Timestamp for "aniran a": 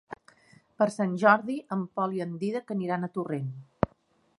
2.79-3.15